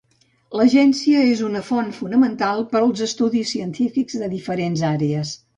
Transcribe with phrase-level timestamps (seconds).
[0.59, 5.41] L'agència és una font fonamental per als estudis científics de diferents àrees.